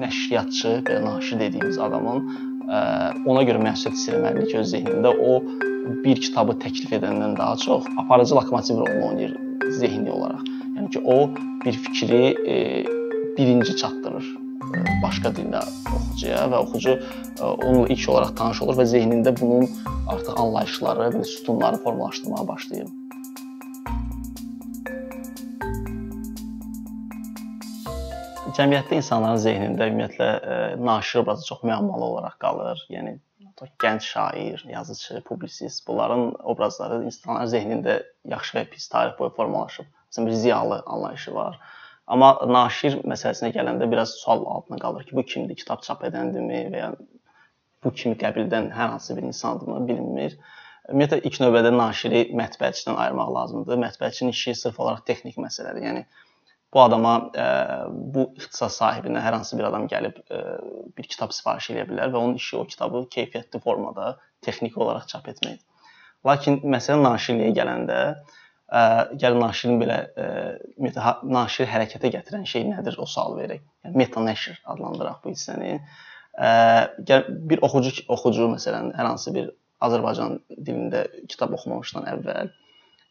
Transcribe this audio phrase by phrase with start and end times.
[0.00, 2.24] nəşriyyatçı, belə naşir dediyimiz adamın
[2.68, 2.80] ə,
[3.26, 5.40] ona görə məsuliyyət hiss etməlidir ki, öz zehnində o
[6.04, 9.36] bir kitabı təklif edəndən daha çox aparıcı lokomotiv rolunu oynayır
[9.78, 10.44] zehni olaraq.
[10.76, 11.30] Yəni ki, o
[11.64, 12.84] bir fikri e,
[13.38, 14.26] birinci çatdırır
[14.76, 15.62] e, başqa dildə
[15.96, 19.68] oxucuya və oxucu e, onunla ilk olaraq tanış olur və zehnində bunun
[20.08, 22.88] artıq anlayışları və sütunları formalaşdırmağa başlayır.
[28.60, 32.82] Cəmiyyətdə insanların zehnində ümumiyyətlə ə, e, naşir obrazı çox müəmmalı olaraq qalır.
[32.92, 33.14] Yəni
[33.80, 37.94] gənc şair, yazıçı, publisist bunların obrazları insanların zehnində
[38.28, 39.88] yaxşı və pis tarix boyu formalaşıb.
[40.10, 41.58] Məsələn, bir ziyalı anlayışı var.
[42.10, 45.56] Amma naşir məsələsinə gələndə biraz sual altına qalır ki, bu kimdir?
[45.56, 46.94] Kitab çap edəndimi və ya
[47.84, 50.36] bu kimi qəbildən hər hansı bir insandırmı bilinmir.
[50.90, 53.78] Ümumiyyətlə ilk növbədə naşiri mətbəəçidən ayırmaq lazımdır.
[53.86, 55.86] Mətbəəçinin işi sırf olaraq texnik məsələdir.
[55.86, 56.04] Yəni
[56.74, 57.46] bu adama ə, e,
[58.14, 60.58] bu ixtisas sahibinə hər hansı bir adam gəlib ə, e,
[60.98, 64.12] bir kitab sifariş edə bilər və onun işi o kitabı keyfiyyətli formada
[64.46, 65.64] texniki olaraq çap etməkdir.
[66.26, 68.14] Lakin məsələ naşirliyə gələndə ə,
[68.80, 68.84] e,
[69.22, 70.28] gəl naşirin belə ə,
[70.76, 73.66] ümumiyyətlə naşiri hərəkətə gətirən şey nədir o sual verək.
[73.86, 75.78] Yəni meta nəşr adlandıraq bu hissəni.
[76.38, 76.50] Ə,
[77.08, 79.50] gəl bir oxucu oxucu məsələn hər hansı bir
[79.82, 82.50] Azərbaycan dilində kitab oxumamışdan əvvəl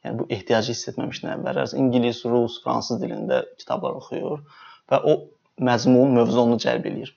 [0.06, 4.44] yəni bu ehtiyacı hiss etməmişdən əvvəl ingilis, rus, fransız dilində kitablar oxuyur
[4.92, 5.16] və o
[5.60, 7.12] məzmun, mövzu onu cəlb eləyir.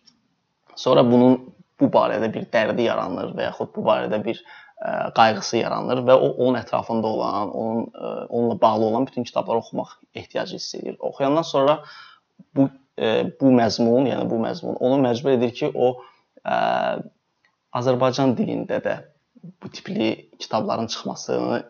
[0.76, 1.38] Sonra bunun
[1.80, 6.30] bu barədə bir dərdi yaranır və yaxud bu barədə bir ə, qayğısı yaranır və o
[6.32, 10.96] onun ətrafında olan, onun ə, onunla bağlı olan bütün kitabları oxumaq ehtiyacı hiss edir.
[10.98, 11.78] Oxuyandan sonra
[12.56, 15.94] bu ə, bu məzmun, yəni bu məzmun onu məcbur edir ki, o
[16.44, 16.58] ə,
[17.72, 18.98] Azərbaycan dilində də
[19.62, 21.62] bu tipli kitabların çıxmasını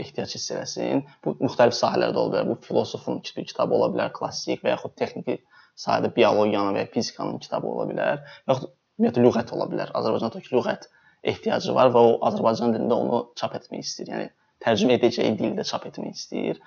[0.00, 1.02] ehtiyac hiss eləsin.
[1.24, 2.50] Bu müxtəlif sahələrdə ola bilər.
[2.52, 5.40] Bu filosofun kitabı ola bilər, klassik və yaxud texniki
[5.78, 8.22] sahədə biologiyanın və ya fizikanın kitabı ola bilər.
[8.48, 8.70] Yaxud
[9.00, 9.92] ümumiyyətlə lüğət ola bilər.
[9.98, 10.88] Azərbaycanda lüğət
[11.32, 14.10] ehtiyacı var və o Azərbaycan dilində onu çap etmək istəyir.
[14.12, 14.28] Yəni
[14.64, 16.60] tərcümə edəcəyi dildə çap etmək istəyir.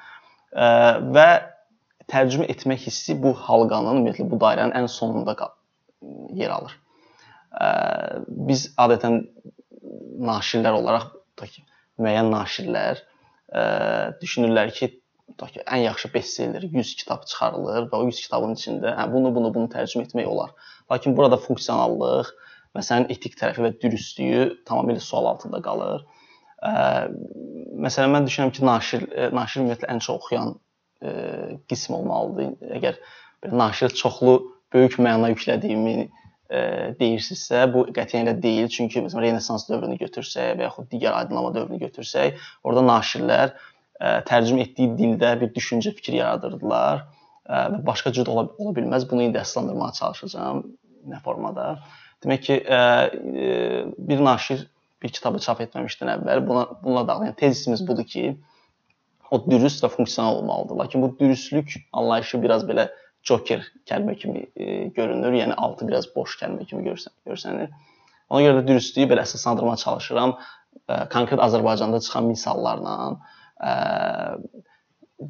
[1.16, 1.28] Və
[2.12, 5.36] tərcümə etmək hissi bu halqanın, ümumiyyətlə bu dairənin ən sonunda
[6.38, 6.78] yer alır.
[8.50, 9.22] Biz adətən
[10.26, 11.66] naşirlər olaraq tutaq ki,
[12.02, 13.02] müəyyən naşirlər
[14.22, 14.90] düşünürlər ki,
[15.32, 19.32] tutaq ki, ən yaxşı bestseller 100 kitab çıxarılır və o 100 kitabın içində hə bunu,
[19.36, 20.52] bunu, bunu tərcümə etmək olar.
[20.92, 22.32] Lakin burada funksionallıq
[22.76, 26.06] və sənin etik tərəfi və dürüstlüyü tamamilə sual altında qalır.
[26.66, 26.74] Ə,
[27.86, 30.54] məsələn mən düşünürəm ki, naşir naşir ümumiyyətlə ən çox oxuyan
[31.02, 31.16] ə,
[31.72, 32.54] qism olmalıdır.
[32.80, 33.00] Əgər
[33.46, 34.38] belə naşir çoxlu
[34.76, 36.10] böyük məna yüklədiyimi
[36.50, 38.68] deyirsinizsə, bu qətiyyən elə deyil.
[38.70, 43.56] Çünki məsələn Renessans dövrünü götürsək və yaxud digər aydınlama dövrünü götürsək, orada naşirlər
[44.30, 47.06] tərcümə etdiyi dildə bir düşüncə, fikir yaradırdılar
[47.48, 49.08] və başqa cür ola, ola bilməz.
[49.10, 50.64] Bunu indi əsaslandırmağa çalışacağam
[51.10, 51.80] nə formada.
[52.26, 52.56] Demək ki,
[53.98, 54.68] bir naşir
[55.04, 58.36] bir kitabı çap etməmişdən əvvəl buna bununla bağlı yəni tezisimiz budur ki,
[59.32, 60.76] o dürüst və funksional olmalıdır.
[60.76, 62.88] Lakin bu dürüstlük anlayışı biraz belə
[63.26, 65.34] Joker kəlmə kimi e, görünür.
[65.34, 67.74] Yəni altı biraz boş kəlmə kimi görsən, görsənir.
[68.30, 70.36] Ona görə də dürüstlüyü belə əsaslandırmağa çalışıram.
[70.90, 72.96] E, konkret Azərbaycanda çıxan misallarla.
[73.66, 73.72] E,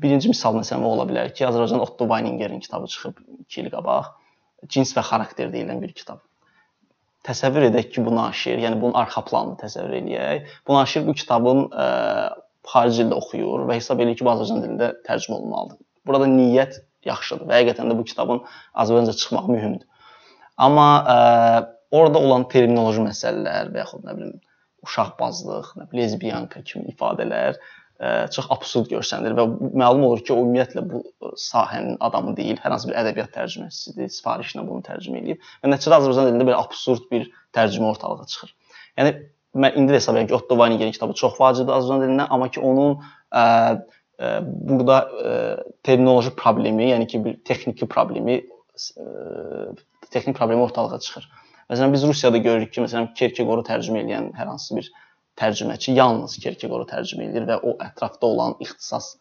[0.03, 4.11] birinci misal məsələn ola bilər ki, Azərbaycanda Otto Weiningerin kitabı çıxıb 2 il qabaq.
[4.67, 6.23] Cins və xarakter deyilən bir kitab.
[7.25, 10.49] Təsəvvür edək ki, bu naşir, yəni bunun arxa planını təsəvvür eləyək.
[10.67, 11.87] Bu naşir bu kitabın ə,
[12.69, 15.79] xarici dildə oxuyur və hesab edir ki, bu Azərbaycan dilində tərcümə olunmalıdır.
[16.05, 18.41] Burada niyyət yaxşıdır və həqiqətən də bu kitabın
[18.73, 19.87] Azərbaycanca çıxmağı mühümdür.
[20.57, 21.15] Amma ə,
[21.95, 24.35] orada olan terminoloji məsələlər və yaxud nə bilim
[24.85, 29.45] uşaqbazlıq, nə bilim lezbiyanka kimi ifadələr ə, çox absurd görsənir və
[29.75, 31.03] məlum olur ki, o ümumiyyətlə bu
[31.41, 36.29] sahənin adamı deyil, hər hansı bir ədəbiyyat tərcüməsidir, sifarişlə bunu tərcümə edib və nəticədə Azərbaycan
[36.31, 38.55] dilində belə absurd bir tərcümə ortalığa çıxır.
[38.99, 39.15] Yəni
[39.55, 42.63] mən indi də hesab edirəm ki, Otto Weiningerin kitabı çox vacibdir Azərbaycan dilindən, amma ki
[42.63, 42.97] onun
[43.31, 43.45] ə,
[44.41, 44.99] burada
[45.83, 48.41] terminoloji problemi, yəni ki, bir texniki problemi
[50.11, 51.29] texnik problemi ortalığa çıxır.
[51.69, 54.91] Məsələn biz Rusiyada görürük ki, məsələn Kierkegoru tərcümə edən hər hansı bir
[55.39, 59.15] tərcüməçi yalnız Kierkegoru tərcümə edir və o ətrafda olan ixtisas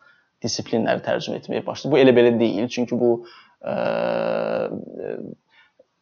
[0.44, 1.94] disiplinləri tərcümə etməyə başlayır.
[1.94, 3.14] Bu elə belə deyil, çünki bu
[3.64, 3.74] ə,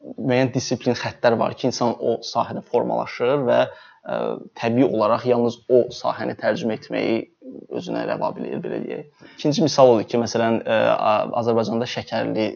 [0.02, 4.19] müəyyən disiplin xəttlər var ki, insan o sahədə formalaşır və ə,
[4.58, 7.20] təbii olaraq yalnız o sahəni tərcümə etməyi
[7.72, 9.26] özünə rəva bilir, belə deyək.
[9.37, 10.78] İkinci misal odur ki, məsələn, ə,
[11.43, 12.49] Azərbaycanda şəkərli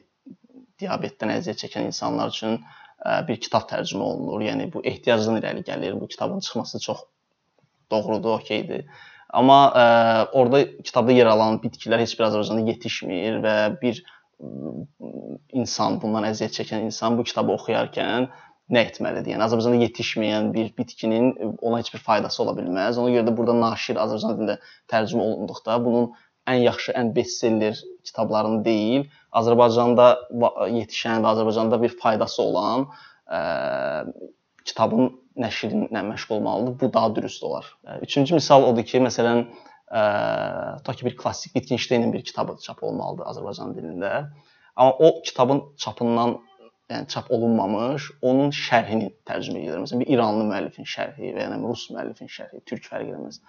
[0.83, 4.43] diabetdən əziyyət çəkən insanlar üçün ə, bir kitab tərcümə olunur.
[4.45, 5.99] Yəni bu ehtiyacdan irəli gəlir.
[6.01, 7.05] Bu kitabın çıxması çox
[7.93, 8.87] doğrudur, okeydir.
[9.37, 9.87] Amma ə,
[10.39, 14.03] orada kitabda yer alan bitkilər heç bir Azərbaycanda yetişmir və bir
[15.57, 18.29] insan, bundan əziyyət çəkən insan bu kitabı oxuyarkən
[18.73, 19.35] nə etməlidir?
[19.35, 23.01] Yəni Azərbaycanda yetişməyən bir bitkinin ona heç bir faydası ola bilməz.
[23.01, 24.59] Ona görə də burada naşir Azərbaycan dilində
[24.93, 26.11] tərcümə olunduqda bunun
[26.51, 29.07] ən yaxşı, ən bestseller kitablarını deyil,
[29.41, 30.09] Azərbaycanda
[30.77, 32.87] yetişən və Azərbaycanda bir faydası olan
[33.27, 33.41] ə,
[34.67, 36.77] kitabın nəşrinlə məşğul olmalıdır.
[36.81, 37.67] Bu daha dürüst olar.
[38.03, 39.45] Üçüncü misal odur ki, məsələn,
[39.87, 44.13] tutaq ki, bir klassik Wittgensteinin bir kitabı çap olmalıdır Azərbaycan dilində.
[44.77, 46.39] Amma o kitabın çapından
[46.91, 49.79] yəni çap olunmamış, onun şərhini tərcümə edir.
[49.83, 53.41] Məsələn, bir İranlı müəllifin şərhi və ya rus müəllifin şərhi, türk fərqi eləməz.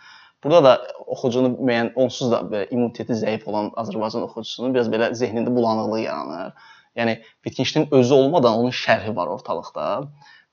[0.44, 5.54] Burada da oxucunun müəyyən onsuz da belə immuniteti zəif olan Azərbaycan oxucusunun biraz belə zehnində
[5.54, 6.52] bulanıqlıq yaranır.
[6.98, 9.88] Yəni Wittgenstein özü olmadan onun şərhi var ortalıqda.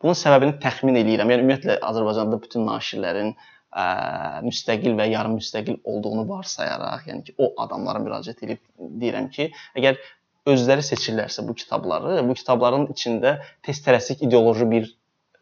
[0.03, 1.31] Bunun səbəbini təxmin eləyirəm.
[1.33, 3.35] Yəni ümumiyyətlə Azərbaycanda bütün naşirlərin
[3.75, 3.87] ə,
[4.47, 9.99] müstəqil və yarım müstəqil olduğunu varsayaraq, yəni ki, o adamlara müraciət edib deyirəm ki, əgər
[10.51, 14.93] özləri seçirlərsə bu kitabları, bu kitabların içində tez tələsik ideoloji bir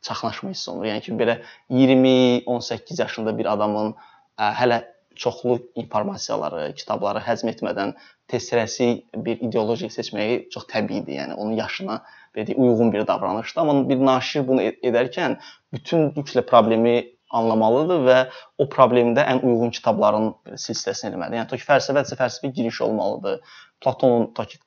[0.02, 0.88] çaxnaşma hiss olunur.
[0.90, 1.38] Yəni ki, belə
[1.70, 4.82] 20-18 yaşında bir adamın ə, hələ
[5.19, 7.94] çoxlu informasiyaları, kitabları həzm etmədən
[8.31, 11.19] tez tələsik bir ideologiya seçməyi çox təbiidir.
[11.19, 11.99] Yəni onun yaşına
[12.34, 13.61] belə deyək, uyğun bir davranışdır.
[13.62, 15.37] Amma bir naşir bunu edərkən
[15.75, 16.96] bütünlüklə problemi
[17.38, 18.19] anlamalıdır və
[18.61, 20.32] o problemdə ən uyğun kitabların
[20.64, 21.40] silsiləsini eləməlidir.
[21.40, 23.40] Yəni Toki fəlsəfədirsə fəlsəfi giriş olmalıdır.
[23.84, 24.58] Platonun Toki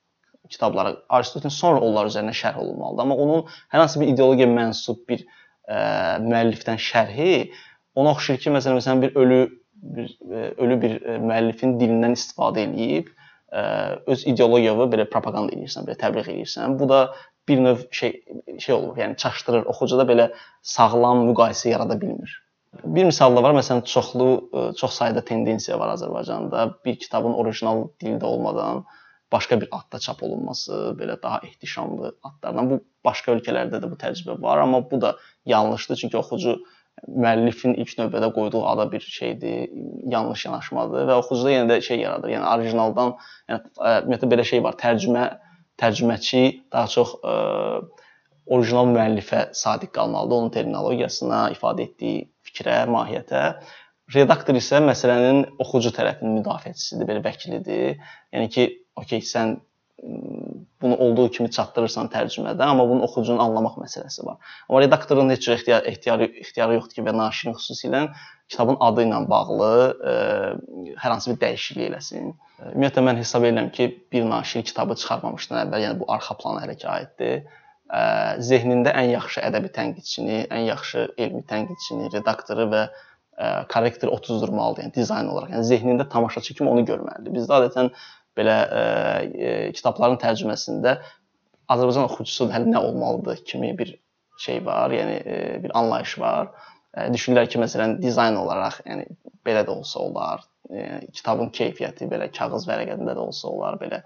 [0.49, 3.03] kitabları, Aristotelin sonra onlar üzərinə şərh olunmalıdır.
[3.03, 5.77] Amma onun hər hansı bir ideologiyaya mənsub bir ə,
[6.25, 7.51] müəllifdən şərhi
[7.95, 9.39] ona oxşayır ki, məsələn, məsələn bir ölü
[9.95, 10.11] bir
[10.57, 13.09] ölü bir müəllifin dilindən istifadə eləyib
[13.53, 13.63] ə,
[14.11, 16.77] öz ideologiyavı belə propaganda edirsən, belə təbliğ edirsən.
[16.79, 17.01] Bu da
[17.47, 18.23] bir növ şey
[18.59, 18.97] şey olur.
[18.97, 19.65] Yəni çaşdırır.
[19.73, 20.31] Oxucuda belə
[20.61, 22.44] sağlam müqayisə yarada bilmir.
[22.83, 23.55] Bir misal da var.
[23.55, 26.67] Məsələn, çoxlu e, çox sayda tendensiya var Azərbaycanda.
[26.85, 28.85] Bir kitabın orijinal dildə olmadan
[29.31, 32.69] başqa bir adda çap olunması, belə daha ehtişamlı adlardan.
[32.69, 36.01] Bu başqa ölkələrdə də bu təcrübə var, amma bu da yanlışdır.
[36.01, 36.57] Çünki oxucu
[37.07, 39.71] müəllifin ilk növbədə qoyduğu ada bir şeydir,
[40.11, 42.31] yanlış yanaşmadır və oxucuda yenə də şey yaradır.
[42.35, 43.15] Yəni orijinaldan,
[43.49, 44.77] yəni e, ümumiyyətlə belə şey var.
[44.83, 45.25] Tərcümə
[45.81, 48.05] tərcüməçi daha çox ə, e,
[48.45, 53.43] orijinal müəllifə sadiq qalmalıdır, onun terminologiyasına, ifadə etdiyi fikrə, mahiyyətə.
[54.15, 57.95] Redaktor isə məsələnin oxucu tərəfinin müdafiəçisidir, belə vəkilidir.
[58.33, 58.67] Yəni ki,
[59.01, 59.57] okey, sən
[60.81, 64.37] bunu olduğu kimi çatdırırsan tərcümədə, amma bunun oxucunun anlamaq məsələsi var.
[64.69, 68.03] Amma redaktorun heç cür ixtiyar, ixtiyarı ixtiyarı yoxdur ki, və naşirin xüsusilə
[68.51, 69.71] kitabın adı ilə bağlı
[70.11, 70.15] ə,
[71.01, 72.33] hər hansı bir dəyişiklik eləsin.
[72.73, 76.77] Ümumiyyətlə mən hesab edirəm ki, bir naşir kitabı çıxarmamışdan əvvəl, yəni bu arxa plana hələ
[76.81, 77.63] ki aiddir.
[77.85, 78.01] Ə,
[78.41, 84.95] zehnində ən yaxşı ədəbi tənqidçini, ən yaxşı elmi tənqidçini, redaktoru və ə, korrektor otuzdurmalıdır, yəni
[84.95, 85.53] dizayn olaraq.
[85.53, 87.35] Yəni zehnində tamaşaçı kimi onu görməlidir.
[87.35, 87.91] Bizdə adətən
[88.39, 90.97] belə ə, ə, kitabların tərcüməsində
[91.75, 93.93] Azərbaycan oxucusu hələ nə olmalıdır kimi bir
[94.41, 96.51] şey var, yəni ə, bir anlayış var.
[96.97, 99.05] Ə, düşünürlər ki, məsələn, dizayn olaraq, yəni
[99.45, 100.45] belə də olsa olar.
[100.73, 104.01] Yəni, kitabın keyfiyyəti belə kağız vərəqəsində də olsa olar, belə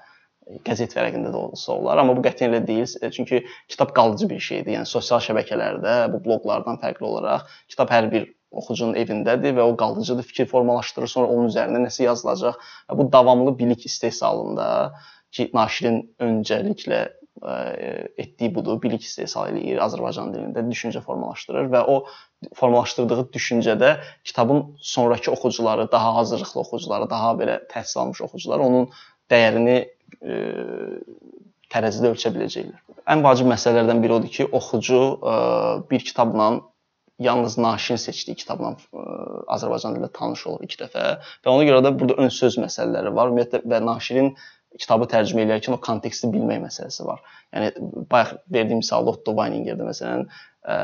[0.66, 3.12] qəzet vərəqində də olsa olar, amma bu qətiyyən elə deyil.
[3.16, 4.76] Çünki kitab qalıcı bir şeydir.
[4.80, 10.26] Yəni sosial şəbəkələrdə, bu bloqlardan fərqli olaraq kitab hər bir oxucunun evindədir və o qalıcıdır,
[10.26, 12.58] fikir formalaşdırır, sonra onun üzərində nəsə yazılacaq
[12.98, 14.70] bu davamlı bilik istehsalında
[15.36, 17.92] ki, naşirin öncəliklə ə, e,
[18.24, 22.00] etdiyi budur, bilik istehsal eləyir Azərbaycan dilində, düşüncə formalaşdırır və o
[22.58, 28.90] formalaşdırdığı düşüncədə kitabın sonrakı oxucuları, daha hazırlıqlı oxucuları, daha belə təhsil almış oxucular onun
[29.30, 29.90] dəyərini e,
[31.74, 32.82] tərəzidə ölçə biləcəklər.
[33.10, 35.36] Ən vacib məsələlərdən biri odur ki, oxucu e,
[35.90, 36.50] bir kitabla
[37.20, 39.04] yalnız naşirin seçdiyi kitabla ə,
[39.56, 43.32] Azərbaycan dilində tanış olur ilk dəfə və ona görə də burada ön söz məsələləri var.
[43.32, 44.32] Ümumiyyətlə və naşirin
[44.80, 47.24] kitabı tərcümə edərkən o konteksti bilmək məsələsi var.
[47.56, 47.74] Yəni
[48.12, 50.28] bayaq verdiyim misal Otto Weiningerdə məsələn
[50.64, 50.78] ə,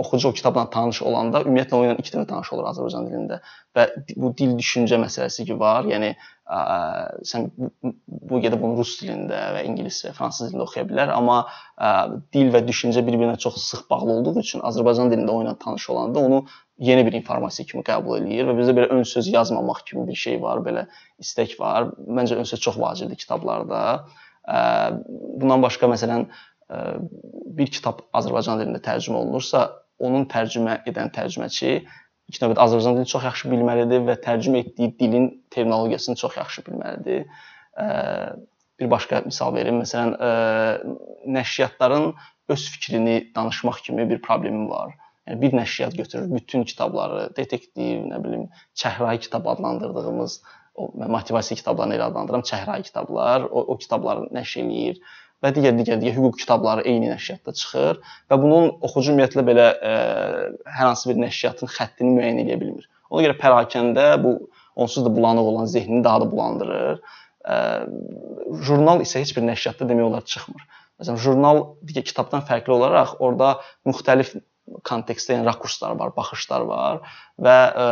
[0.00, 3.40] oxucu o kitabla tanış olanda ümumiyyətlə o ilə ilk dəfə tanış olur Azərbaycan dilində
[3.76, 5.88] və bu dil düşüncə məsələsi ki var.
[5.90, 6.58] Yəni ə,
[7.28, 7.70] sən bu,
[8.06, 11.42] bu gedə bunu rus dilində və ingilis və fransız dilində oxuya bilər, amma
[11.76, 11.92] ə,
[12.34, 16.20] dil və düşüncə bir-birinə çox sıx bağlı olduğu üçün Azərbaycan dilində o ilə tanış olanda
[16.20, 16.42] onu
[16.82, 20.40] yeni bir informasiya kimi qəbul eləyir və bizdə belə ön söz yazmamaq kimi bir şey
[20.42, 20.86] var, belə
[21.22, 21.92] istək var.
[22.08, 23.82] Məncə ön söz çox vacibdir kitablarda.
[24.42, 24.58] Ə,
[25.38, 26.80] bundan başqa məsələn ə,
[27.58, 29.68] bir kitab Azərbaycan dilində tərcümə olunursa,
[30.02, 31.74] onun tərcümə edən tərcüməçi
[32.32, 37.26] ilk növbədə Azərbaycan dilini çox yaxşı bilməlidir və tərcümə etdiyi dilin terminologiyasını çox yaxşı bilməlidir.
[38.80, 39.82] Bir başqa misal verim.
[39.82, 40.16] Məsələn,
[41.36, 42.12] nəşriyyatların
[42.52, 44.96] öz fikrini danışmaq kimi bir problemi var.
[45.28, 50.40] Yəni bir nəşriyyat götürür bütün kitabları, detektiv, nə bilim, çəhrayı kitab adlandırdığımız
[50.74, 54.98] o motivasiya kitablarını elə adlandırıram, çəhrayı kitablar, o, o kitabları nəşr eləyir
[55.42, 59.94] və digər digər digər hüquq kitabları eyni nəşriyyatda çıxır və bunun oxucu ümumiyyətlə belə ə,
[60.66, 62.86] hər hansı bir nəşriyyatın xəttini müəyyən edə bilmir.
[63.10, 64.36] Ona görə pərakəndə bu
[64.76, 67.02] onsuz da bulanıq olan zehnini daha da bulandırır.
[67.42, 67.58] Ə,
[68.68, 70.64] jurnal isə heç bir nəşriyyatda demək olar çıxmır.
[71.02, 73.56] Məsələn, jurnal digər kitabdan fərqli olaraq orada
[73.88, 74.36] müxtəlif
[74.86, 77.00] kontekstdə, yəni rakurslar var, baxışlar var
[77.42, 77.86] və ə,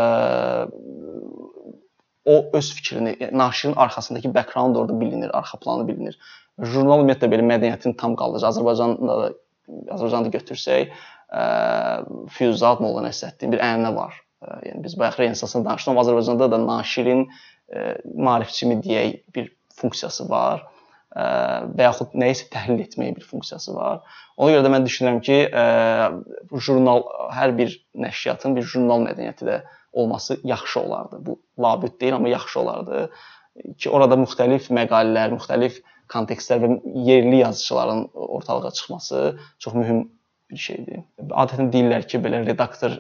[2.30, 6.18] o öz fikrini, yəni, naşirin arxasındakı background orada bilinir, arxa planı bilinir.
[6.60, 8.46] Jurnal ümumiyyətlə belə mədəniyyətin tam qalıcı.
[8.50, 9.28] Azərbaycanda da
[9.96, 10.90] Azərbaycanı götürsək,
[11.30, 11.44] ə,
[12.36, 14.18] Füyuzat Molla Nəsrəddin bir ənənə var.
[14.42, 17.86] Ə, yəni biz bayaq Renesansdan danışdıq, Azərbaycanda da naşirin ə,
[18.28, 19.50] maarifçimi deyək bir
[19.80, 20.66] funksiyası var
[21.10, 24.04] və yaxud nəyisə təhlil etməyə bir funksiyası var.
[24.38, 25.38] Ona görə də mən düşünürəm ki,
[26.54, 27.02] jurnal
[27.34, 29.56] hər bir nəşriyyatın bir jurnal mədəniyyəti də
[29.92, 31.18] olması yaxşı olardı.
[31.26, 33.10] Bu labüd deyil, amma yaxşı olardı
[33.76, 36.70] ki, orada müxtəlif məqalələr, müxtəlif kontekstlər və
[37.06, 39.22] yerli yazıçıların ortalığa çıxması
[39.58, 40.02] çox mühüm
[40.50, 41.04] bir şeydir.
[41.30, 42.96] Adətən deyirlər ki, belə redaktor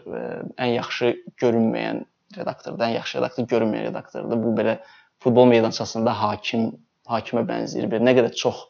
[0.56, 2.04] ən yaxşı görünməyən
[2.36, 4.42] redaktordur, ən yaxşı redaktor görünməyən redaktordur.
[4.44, 4.78] Bu belə
[5.20, 6.70] futbol meydançasında hakim
[7.10, 7.88] hakimə bənzəyir.
[7.90, 8.60] Bir nə qədər çox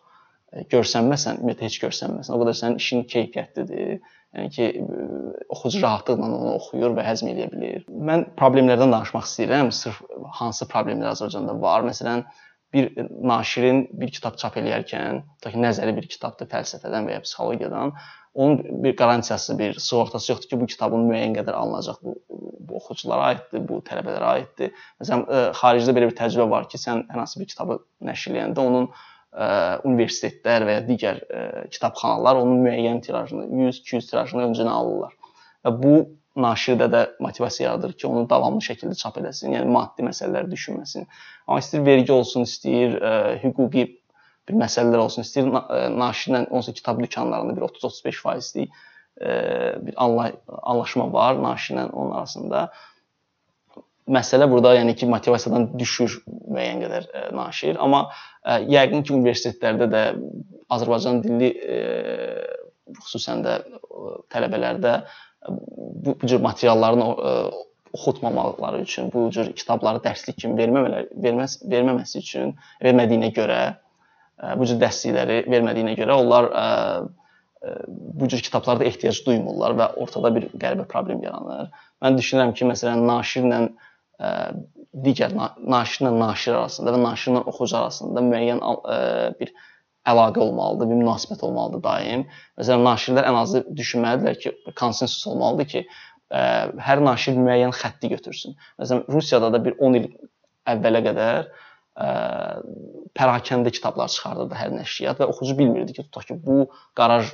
[0.55, 3.99] e, görsənməsən, ümumiyyətlə heç görsənməsən, o qədər sənin işin keyfiyyətlidir.
[4.39, 5.09] Yəni ki, e,
[5.53, 7.85] oxucu rahatlıqla onu oxuyur və həzm edə bilir.
[7.91, 9.73] Mən problemlərdən danışmaq istəyirəm.
[9.77, 10.01] Sırf
[10.39, 11.85] hansı problemlər Azərbaycanda var?
[11.89, 12.25] Məsələn,
[12.73, 12.91] bir
[13.23, 17.95] naşirin bir kitab çap eləyərkən, tutaq ki, nəzəri bir kitabdır fəlsəfədən və ya psixologiyadan,
[18.35, 21.99] onun bir qarantiyası, bir sığortası yoxdur ki, bu kitabın müəyyən qədər alınacaq.
[22.03, 22.15] Bu,
[22.71, 24.75] bu oxuculara aiddir, bu tələbələrə aiddir.
[25.03, 28.63] Məsələn, e, xaricdə belə bir təcrübə var ki, sən hər hansı bir kitabı nəşr edəndə
[28.63, 28.93] onun ə,
[29.35, 29.49] e,
[29.91, 35.19] universitetlər və ya digər ə, e, kitabxanalar onun müəyyən tirajını, 100-200 tirajını öncədən alırlar.
[35.67, 35.95] Və bu
[36.39, 41.09] naşirdə də motivasiya yaradır ki, onu davamlı şəkildə çap eləsin, yəni maddi məsələləri düşünməsin.
[41.49, 43.87] Amma istəyir vergi olsun, istəyir ə, hüquqi
[44.51, 48.71] bir məsələlər olsun, istəyir e, naşirlə onsuz kitab dükanlarında bir 30-35%lik
[49.21, 49.31] e,
[49.87, 52.69] bir anlaşma var naşirlə onun arasında.
[54.11, 58.09] Məsələ burada yəni ki, motivasiyadan düşür müəyyən qədər e, naşir, amma
[58.75, 60.05] yəqin ki, universitetlərdə də
[60.71, 61.51] Azərbaycan dilli
[63.01, 63.61] xüsusən də
[64.33, 65.01] tələbələrdə
[65.49, 67.03] bu, bu cür materialların
[67.93, 72.53] oxutmamaları üçün, bu cür kitabları dərslik kimi verməmələri verməz verməməsi üçün
[72.85, 73.61] vermədiyinə görə
[74.57, 76.51] bu cür dəstəkləri vermədiyinə görə onlar
[77.89, 81.69] bu cür kitablarda ehtiyac duymurlar və ortada bir qəribə problem yaranır.
[82.01, 83.59] Mən düşünürəm ki, məsələn, naşirlə
[85.05, 88.63] digər naşirlə naşir arasında və naşirlə oxucu arasında müəyyən
[89.41, 89.53] bir
[90.09, 92.27] əlaqə olmalıdır, bir münasibət olmalıdır daim.
[92.59, 95.85] Məsələn, naşirlər ən azı düşünməlidirlər ki, konsensus olmalıdır ki,
[96.31, 98.57] hər naşir müəyyən xətti götürsün.
[98.81, 100.07] Məsələn, Rusiyada da bir 10 il
[100.71, 101.51] əvvələ qədər
[103.19, 107.33] pərakəndə kitablar çıxardırdı hər nəşriyyat və oxucu bilmirdi ki, tutaq ki, bu qaraj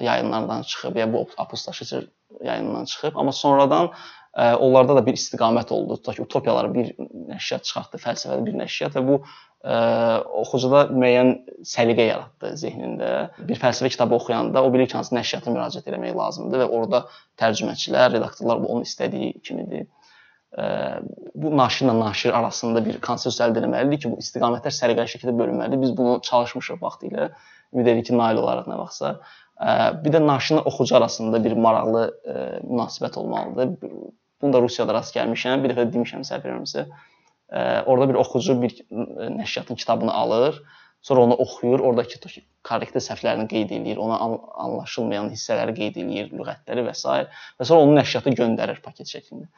[0.00, 2.06] yayınlarından çıxıb ya bu apostaşıcı
[2.44, 3.92] yayınından çıxıb, amma sonradan ə,
[4.36, 5.98] onlarda da bir istiqamət oldu.
[6.00, 6.90] Tutaq ki, utopiyaları bir
[7.32, 9.78] nəşriyyat çıxartdı, fəlsəfəli bir nəşriyyat və bu ə,
[10.42, 11.32] oxucuda müəyyən
[11.66, 13.12] səliqə yaratdı zehnində.
[13.48, 17.04] Bir fəlsəfə kitabı oxuyanda o bilir ki, hansı nəşriyyata müraciət etmək lazımdır və orada
[17.40, 19.88] tərcüməçilər, redaktorlar bu onun istədiyi kimidir
[21.34, 25.80] bu naşirlə naşir arasında bir konsensus əldə etməlidir ki, bu istiqamətlər səliqəli şəkildə bölünməlidir.
[25.82, 27.28] Biz bunu çalışmışıq vaxtilə.
[27.74, 29.18] Ümid edirik ki, nail olaraq nə vaxtsa.
[29.58, 32.02] Bir də naşirlə oxucu arasında bir maraqlı
[32.62, 33.72] münasibət olmalıdır.
[34.42, 35.64] Bunu da Rusiyada rast gəlmişəm.
[35.64, 36.84] Bir dəfə də demişəm səhv eləmirəmsə.
[37.86, 40.62] Orada bir oxucu bir nəşriyyatın kitabını alır,
[41.02, 42.30] sonra onu oxuyur, oradakı
[42.68, 44.18] korrektiv səhvlərini qeyd eləyir, ona
[44.66, 47.08] anlaşılmayan hissələri qeyd eləyir, lüğətləri və s.
[47.58, 49.48] və sonra onu nəşriyyata göndərir paket şəklində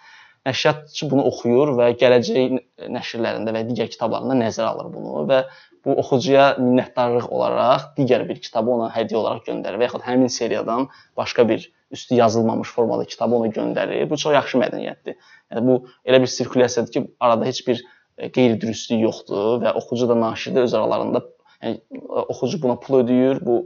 [0.49, 2.55] nəşriyyatçı bunu oxuyur və gələcək
[2.93, 5.43] nəşrlərində və digər kitablarında nəzərə alır bunu və
[5.85, 10.89] bu oxucuya minnətdarlıq olaraq digər bir kitabı ona hədiyyə olaraq göndərir və yaxud həmin seriyadan
[11.17, 14.09] başqa bir üstü yazılmamış formada kitabı ona göndərir.
[14.11, 15.17] Bu çox yaxşı mədəniyyətdir.
[15.51, 17.83] Yəni bu elə bir sirkulyasiyadır ki, arada heç bir
[18.19, 21.25] e, qeyri-dürüstlük yoxdur və oxucu da naşir də öz aralarında
[21.63, 21.81] yəni
[22.29, 23.57] oxucu buna pul ödəyir, bu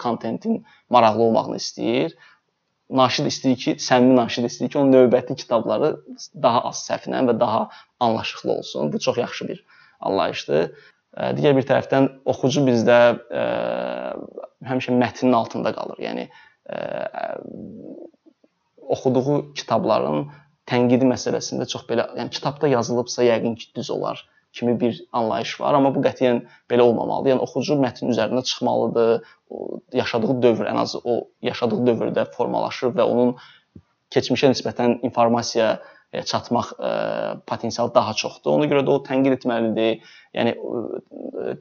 [0.00, 2.16] kontentin maraqlı olmağını istəyir
[2.90, 5.94] naşid istəyir ki, səmimi naşid istəyir ki, onun növbəti kitabları
[6.42, 7.68] daha az səhvlə və daha
[8.00, 8.92] anlaşıqlı olsun.
[8.92, 9.64] Bu çox yaxşı bir
[10.00, 10.70] anlayışdır.
[11.38, 13.44] Digər bir tərəfdən oxucu bizdə ə,
[14.66, 16.00] həmişə mətnin altında qalır.
[16.02, 16.80] Yəni ə,
[18.94, 20.26] oxuduğu kitabların
[20.68, 25.74] tənqidi məsələsində çox belə, yəni kitabda yazılıbsa yəqin ki, düz olar kimi bir anlayış var,
[25.74, 27.34] amma bu qətiyyən belə olmamalıdır.
[27.34, 29.24] Yəni oxucu mətn üzərində çıxmalıdır.
[29.50, 33.34] O yaşadığı dövr ən azı o yaşadığı dövrdə formalaşır və onun
[34.14, 35.74] keçmişə nisbətən informasiya
[36.22, 36.90] çatmaq ə,
[37.46, 38.54] potensialı daha çoxdur.
[38.54, 40.04] Ona görə də o tənqid etməlidir.
[40.36, 40.52] Yəni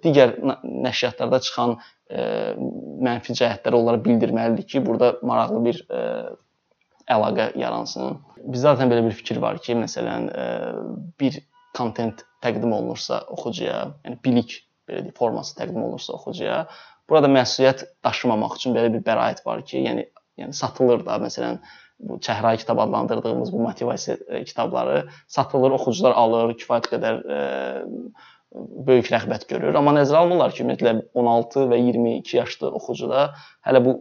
[0.03, 2.27] digər nəşriyyatlarda çıxan ə,
[3.07, 6.03] mənfi cəhətləri onlara bildirməlidir ki, burada maraqlı bir ə,
[7.17, 8.19] əlaqə yaransın.
[8.43, 10.47] Bizdə zaten belə bir fikir var ki, məsələn, ə,
[11.19, 11.41] bir
[11.77, 14.57] kontent təqdim olunursa oxucuya, yəni bilik
[14.89, 16.65] belə deyək, forması təqdim olunursa oxucuya,
[17.09, 20.07] burada məsuliyyət daşımamaq üçün belə bir bəraət var ki, yəni
[20.41, 21.59] yəni satılır da, məsələn,
[22.03, 27.37] bu çəhrayı kitab adlandırdığımız bu motivasiya e, kitabları satılır, oxucular alır, kifayət qədər e,
[28.87, 29.73] böyük rəğbət görür.
[29.77, 33.25] Amma nəzərə almırlar ki, ümumiyyətlə 16 və 22 yaşlı oxucuda
[33.65, 33.95] hələ bu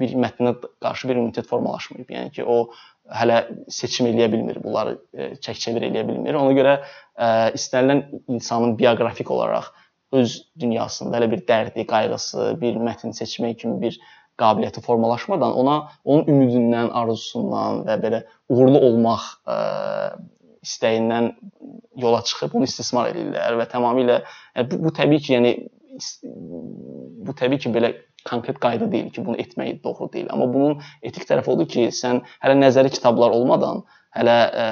[0.00, 2.10] bir mətnə qarşı bir immunitet formalaşmayıb.
[2.10, 2.72] Yəni ki, o
[3.20, 6.38] hələ seçim eləyə bilmir, bunları e, çək-çevir eləyə bilmir.
[6.40, 9.70] Ona görə ə, istənilən insanın bioqrafik olaraq
[10.16, 13.98] öz dünyasında elə bir dərdi, qayğısı, bir mətn seçmək kimi bir
[14.40, 19.56] qabiliyyəti formalaşmadan ona onun ümidindən, arzusundan və belə uğurlu olmaq ə,
[20.66, 21.30] istəyindən
[22.02, 24.20] yola çıxıb onu istismar edirlər və tamamilə
[24.56, 25.54] yəni bu, bu təbii ki, yəni
[27.26, 27.92] bu təbii ki, belə
[28.26, 30.30] konkret qayda deyil ki, bunu etmək doğru deyil.
[30.34, 33.84] Amma bunun etik tərəfi odur ki, sən hələ nəzəri kitablar olmadan,
[34.16, 34.66] hələ ə,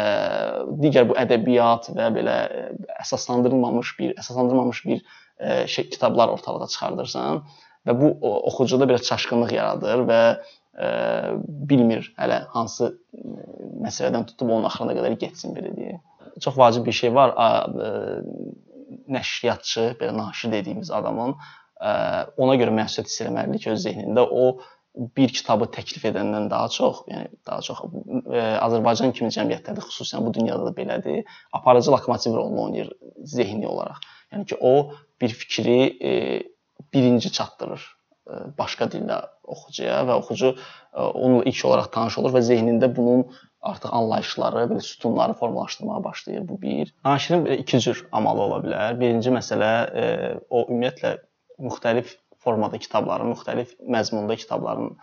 [0.82, 2.38] digər bu ədəbiyyat və belə
[3.04, 7.44] əsaslandırılmamış bir, əsaslandırılmamış bir ə, şey kitablar ortalığa çıxardırsan
[7.84, 8.10] və bu
[8.50, 10.20] oxucuda biraz çaşqınlıq yaradır və
[10.74, 11.34] ə,
[11.70, 12.92] bilmir hələ hansı
[13.84, 16.00] məsələdən tutub onun axırına qədər getsin belə deyək.
[16.42, 17.34] Çox vacib bir şey var.
[17.34, 17.48] Ə,
[19.14, 21.90] nəşriyyatçı, belə naşir dediyimiz adamın ə,
[22.40, 24.46] ona görə məsuliyyət hiss etməlidir ki, öz zehnində o
[25.18, 30.34] bir kitabı təklif edəndən daha çox, yəni daha çox ə, Azərbaycan kimi cəmiyyətlərdə xüsusən bu
[30.36, 31.24] dünyada da belədir.
[31.52, 32.92] Aparıcı lokomotiv rolunu oynayır
[33.34, 34.02] zehni olaraq.
[34.32, 36.14] Yəni ki, o bir fikri ə,
[36.94, 37.84] birinci çatdırır
[38.58, 39.18] başqa dildə
[39.54, 40.58] oxucuya və oxucu e,
[41.00, 43.26] onunla ilk olaraq tanış olur və zehnində bunun
[43.64, 46.48] artıq anlayışları, belə sütunları formalaşdırmağa başlayır.
[46.48, 46.94] Bu bir.
[47.04, 49.00] Naşirin iki cür amalı ola bilər.
[49.00, 50.06] Birinci məsələ e,
[50.50, 51.16] o ümumiyyətlə
[51.68, 54.96] müxtəlif formada kitabların, müxtəlif məzmunda kitabların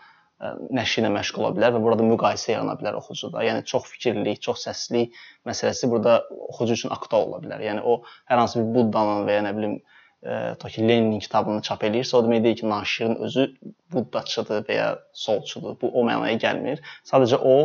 [0.74, 3.44] nəşri ilə məşğul ola bilər və burada müqayisə yarana bilər oxucuda.
[3.46, 7.62] Yəni çox fikirlilik, çox səslilik məsələsi burada oxucu üçün aktual ola bilər.
[7.68, 9.76] Yəni o hər hansı bir Buddanın və ya nə bilim
[10.22, 13.48] tutaq ki, Leninin kitabını çap eləyirsə, o demək deyil ki, naşirin özü
[13.94, 15.78] buddaçıdır və ya solçudur.
[15.82, 16.84] Bu o mənaya gəlmir.
[17.08, 17.56] Sadəcə o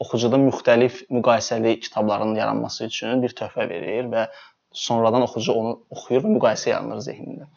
[0.00, 4.26] oxucuda müxtəlif müqayisəli kitabların yaranması üçün bir töhfə verir və
[4.72, 7.50] sonradan oxucu onu oxuyur və müqayisə yaranır zehnində.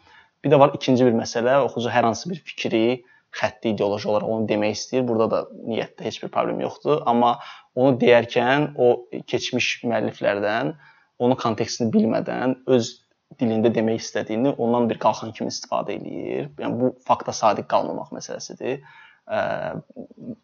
[0.43, 3.03] Bir də var ikinci bir məsələ, oxucu hər hansı bir fikri,
[3.35, 5.03] xətti ideoloji olaraq onu demək istəyir.
[5.07, 7.37] Burada da niyyətdə heç bir problem yoxdur, amma
[7.75, 8.93] onu deyərkən o
[9.27, 10.73] keçmiş müəlliflərdən
[11.19, 12.93] onun kontekstini bilmədən öz
[13.40, 16.50] dilində demək istədiyini ondan bir qalxan kimi istifadə eləyir.
[16.60, 18.82] Yəni bu fakta sadiq qalmamaq məsələsidir.
[19.24, 19.38] Ə,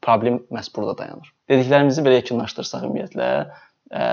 [0.05, 1.33] problem məhz burada dayanır.
[1.53, 3.29] Dediklərimizi belə yekunlaşdırsaq ümumiyyətlə,
[3.93, 4.07] ə,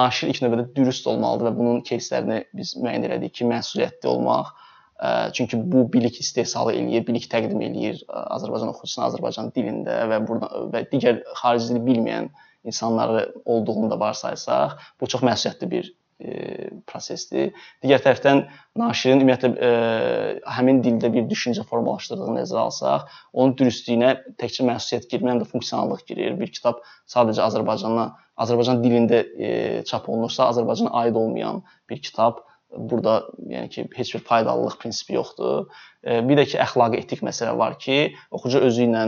[0.00, 4.52] naşir ilk növbədə dürüst olmalıdır və bunun кейslərini biz müəyyən elədik ki, məsuliyyətli olmaq.
[5.02, 10.66] Ə, çünki bu bilik istehsalı eləyir, bilik təqdim eləyir Azərbaycan oxucusuna Azərbaycan dilində və burada
[10.74, 12.28] və digər xarici dili bilməyən
[12.70, 15.94] insanları olduğunu da varsaysaq, bu çox məsuliyyətli bir e,
[16.89, 17.51] prosesdir.
[17.83, 18.43] Digər tərəfdən
[18.79, 19.69] naşirin ümumiyyətlə e,
[20.55, 26.03] həmin dildə bir düşüncə formalaşdırdığını nəzərə alsaq, onun dürüstlüyünə təkcə məsuliyyət girmir, həm də funksionallıq
[26.09, 26.33] girir.
[26.39, 28.09] Bir kitab sadəcə Azərbaycana,
[28.41, 29.51] Azərbaycan dilində e,
[29.89, 32.41] çap olunursa, Azərbaycana aid olmayan bir kitab
[32.73, 35.69] burada yəni ki, heç bir faydalılıq prinsipi yoxdur.
[36.03, 39.05] E, bir də ki, əxlaqi etik məsələ var ki, oxucu özü ilə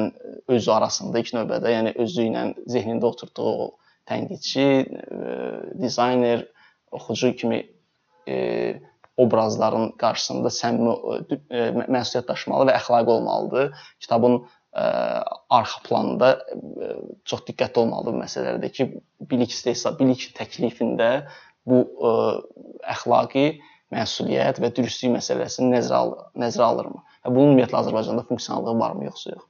[0.48, 3.74] özü arasında ilk növbədə, yəni özü ilə zehnində oturtduğu
[4.10, 5.19] tənqidçi, e,
[5.82, 6.48] dizayner,
[6.91, 7.63] oxucu kimi
[8.28, 8.38] e,
[9.19, 10.93] obrazların qarşısında səmimi
[11.52, 13.73] e, məsuliyyət daşımalı və əxlaqi olmalıdır.
[14.04, 14.43] Kitabın ə,
[14.84, 14.86] e,
[15.60, 16.91] arxa planında ə, e,
[17.28, 18.88] çox diqqətli olmalıdır bu məsələlərdə ki,
[19.32, 21.10] bilik istehsal, bilik təklifində
[21.67, 22.13] bu ə,
[22.95, 23.45] əxlaqi
[23.93, 27.04] məsuliyyət və dürüstlük məsələsini nəzərə al nəzərə alırmı?
[27.25, 29.47] Və bunun ümumiyyətlə Azərbaycanda funksionallığı varmı yoxsa yox?